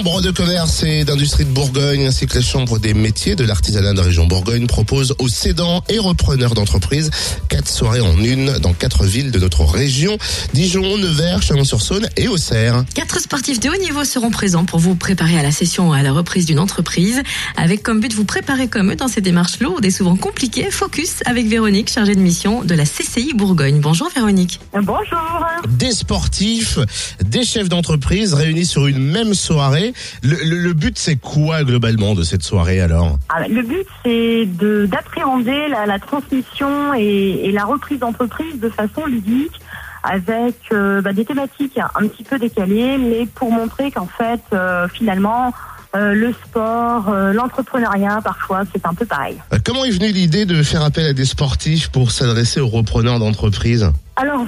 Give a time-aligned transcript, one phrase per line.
[0.00, 3.92] chambres de commerce et d'industrie de Bourgogne ainsi que les chambres des métiers de l'artisanat
[3.92, 7.10] de la région Bourgogne proposent aux cédants et repreneurs d'entreprises
[7.50, 10.16] quatre soirées en une dans quatre villes de notre région
[10.54, 12.82] Dijon, Nevers, Chalon-sur-Saône et Auxerre.
[12.94, 16.02] Quatre sportifs de haut niveau seront présents pour vous préparer à la session ou à
[16.02, 17.20] la reprise d'une entreprise,
[17.58, 20.70] avec comme but vous préparer comme eux dans ces démarches lourdes et souvent compliquées.
[20.70, 23.80] Focus avec Véronique, chargée de mission de la CCI Bourgogne.
[23.80, 24.60] Bonjour Véronique.
[24.72, 25.44] Bonjour.
[25.68, 26.78] Des sportifs,
[27.22, 29.89] des chefs d'entreprise réunis sur une même soirée.
[30.22, 33.18] Le, le- le but c'est quoi globalement de cette soirée alors?
[33.28, 38.68] Ah, Le but, c'est de d'appréhender la, la transmission et, et la reprise d'entreprise de
[38.68, 39.60] façon ludique,
[40.02, 44.88] avec euh, bah, des thématiques un petit peu décalées, mais pour montrer qu'en fait, euh,
[44.88, 45.52] finalement,
[45.96, 49.36] euh, le sport, l'entrepreneuriat, parfois, c'est un peu pareil.
[49.64, 53.90] Comment est venue l'idée de faire appel à des sportifs pour s'adresser aux repreneurs d'entreprise?
[54.16, 54.46] Alors,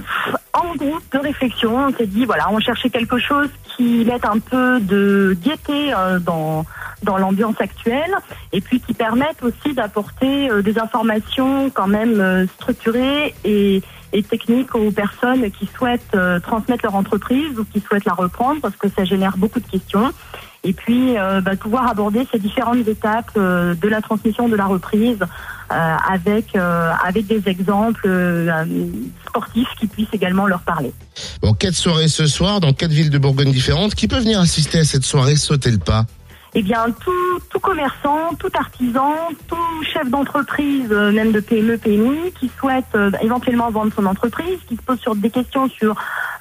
[0.77, 4.81] groupe de réflexion, on s'est dit, voilà, on cherchait quelque chose qui mette un peu
[4.81, 6.65] de gaieté euh, dans,
[7.05, 8.15] l'ambiance actuelle
[8.53, 13.83] et puis qui permette aussi d'apporter euh, des informations quand même euh, structurées et,
[14.29, 18.87] techniques aux personnes qui souhaitent transmettre leur entreprise ou qui souhaitent la reprendre parce que
[18.89, 20.13] ça génère beaucoup de questions.
[20.65, 25.19] Et puis, bah, pouvoir aborder ces différentes étapes de la transmission, de la reprise,
[25.73, 28.65] avec euh, avec des exemples euh,
[29.27, 30.93] sportifs qui puissent également leur parler.
[31.41, 33.95] Bon, quatre soirées ce soir dans quatre villes de Bourgogne différentes.
[33.95, 36.05] Qui peut venir assister à cette soirée Sauter le pas
[36.55, 39.13] Eh bien, tout, tout commerçant, tout artisan,
[39.49, 39.57] tout
[39.93, 44.77] chef d'entreprise, euh, même de PME, PMI, qui souhaite euh, éventuellement vendre son entreprise, qui
[44.77, 45.95] se pose sur des questions sur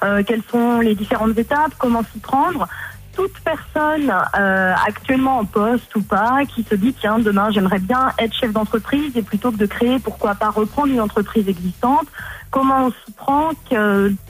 [0.04, 2.68] euh, quelles sont les différentes étapes, comment s'y prendre.
[3.14, 8.12] Toute personne euh, actuellement en poste ou pas qui se dit tiens demain j'aimerais bien
[8.18, 12.06] être chef d'entreprise et plutôt que de créer pourquoi pas reprendre une entreprise existante
[12.50, 13.50] comment on s'y prend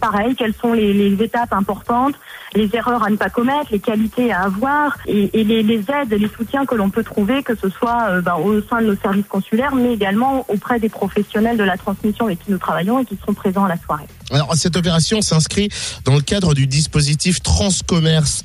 [0.01, 2.15] pareil quelles sont les, étapes importantes
[2.55, 6.29] les erreurs à ne pas commettre les qualités à avoir et, les, les aides les
[6.29, 9.27] soutiens que l'on peut trouver que ce soit euh, ben, au sein de nos services
[9.29, 13.17] consulaires mais également auprès des professionnels de la transmission avec qui nous travaillons et qui
[13.17, 14.07] seront présents à la soirée.
[14.31, 15.69] Alors, cette opération s'inscrit
[16.05, 18.43] dans le cadre du dispositif Transcommerce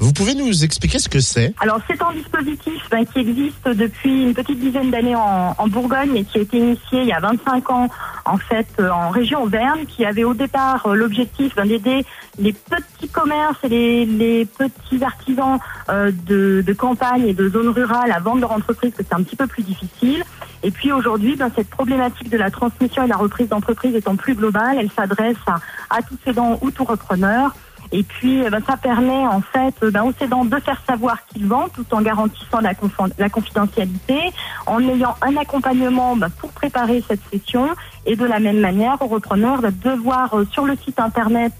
[0.00, 4.24] Vous pouvez nous expliquer ce que c'est Alors c'est un dispositif ben, qui existe depuis
[4.24, 7.20] une petite dizaine d'années en, en Bourgogne et qui a été initié il y a
[7.20, 7.88] 25 ans
[8.24, 12.04] en fait euh, en région Auvergne, qui avait au départ euh, l'objectif ben, d'aider
[12.38, 17.68] les petits commerces et les, les petits artisans euh, de, de campagne et de zones
[17.68, 20.24] rurales à vendre leur entreprise, que c'est un petit peu plus difficile.
[20.62, 24.34] Et puis aujourd'hui, ben, cette problématique de la transmission et la reprise d'entreprise étant plus
[24.34, 25.60] globale, elle s'adresse à,
[25.90, 27.54] à tout cédant ou tout repreneur.
[27.92, 31.18] Et puis, eh ben, ça permet en fait euh, ben, aux cédants de faire savoir
[31.26, 32.72] qu'ils vendent tout en garantissant la,
[33.18, 34.32] la confidentialité,
[34.66, 37.68] en ayant un accompagnement ben, pour préparer cette session.
[38.06, 41.52] Et de la même manière aux repreneurs de voir euh, sur le site internet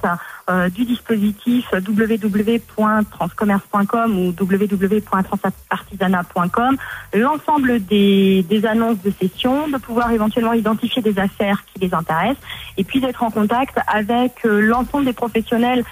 [0.50, 6.76] euh, du dispositif www.transcommerce.com ou www.transartisanat.com
[7.14, 12.42] l'ensemble des, annonces de session, de pouvoir éventuellement identifier des affaires qui les intéressent
[12.76, 15.84] et puis d'être en contact avec euh, l'ensemble des professionnels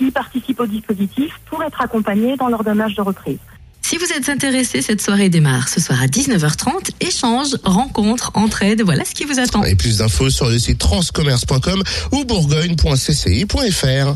[0.00, 3.38] qui participent au dispositif pour être accompagnés dans leur démarche de reprise.
[3.82, 6.92] Si vous êtes intéressé, cette soirée démarre ce soir à 19h30.
[7.00, 9.64] Échange, rencontre, entraide, voilà ce qui vous attend.
[9.64, 14.08] Et plus d'infos sur le site transcommerce.com ou bourgogne.cci.fr.